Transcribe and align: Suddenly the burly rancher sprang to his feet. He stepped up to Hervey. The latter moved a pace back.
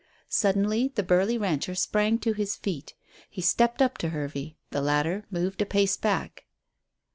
Suddenly 0.29 0.91
the 0.95 1.03
burly 1.03 1.37
rancher 1.37 1.75
sprang 1.75 2.17
to 2.21 2.33
his 2.33 2.55
feet. 2.55 2.95
He 3.29 3.39
stepped 3.39 3.83
up 3.83 3.99
to 3.99 4.09
Hervey. 4.09 4.57
The 4.71 4.81
latter 4.81 5.25
moved 5.29 5.61
a 5.61 5.65
pace 5.67 5.95
back. 5.95 6.45